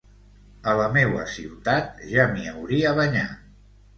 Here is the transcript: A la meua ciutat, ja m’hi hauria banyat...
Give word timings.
A 0.71 0.71
la 0.79 0.85
meua 0.93 1.25
ciutat, 1.33 2.01
ja 2.13 2.27
m’hi 2.31 2.49
hauria 2.53 2.97
banyat... 3.01 3.47